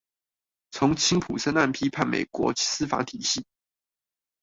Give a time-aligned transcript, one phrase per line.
[0.71, 3.45] 從辛普森案批判美國司法體系